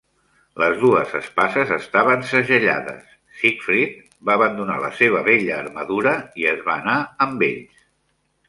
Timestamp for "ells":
7.51-7.89